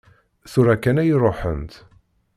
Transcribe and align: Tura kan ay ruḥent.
Tura 0.51 0.75
kan 0.83 1.01
ay 1.01 1.13
ruḥent. 1.21 1.73